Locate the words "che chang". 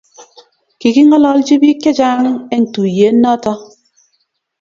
1.83-2.23